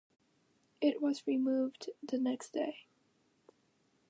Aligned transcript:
It 0.81 0.99
was 0.99 1.27
removed 1.27 1.91
the 2.01 2.17
next 2.17 2.53
day. 2.53 2.87